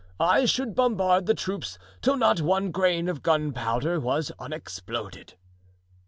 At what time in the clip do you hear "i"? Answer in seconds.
0.19-0.45